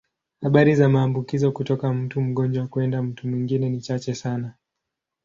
[0.41, 4.53] Habari za maambukizo kutoka mtu mgonjwa kwenda mtu mwingine ni chache sana.